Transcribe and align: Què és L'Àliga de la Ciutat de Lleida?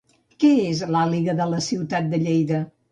Què 0.43 0.49
és 0.61 0.81
L'Àliga 0.95 1.37
de 1.43 1.49
la 1.53 1.63
Ciutat 1.71 2.13
de 2.17 2.25
Lleida? 2.27 2.69